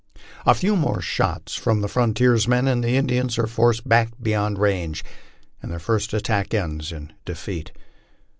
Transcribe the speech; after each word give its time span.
A 0.47 0.55
few 0.55 0.75
more 0.75 0.99
shots 0.99 1.53
from 1.53 1.81
the 1.81 1.87
frontiersmen 1.87 2.67
and 2.67 2.83
the 2.83 2.97
Indians 2.97 3.37
are 3.37 3.45
forced 3.45 3.87
back 3.87 4.09
beyond 4.19 4.57
range, 4.57 5.03
and 5.61 5.71
their 5.71 5.77
first 5.77 6.11
attack 6.11 6.55
ends 6.55 6.91
in 6.91 7.13
defeat. 7.23 7.71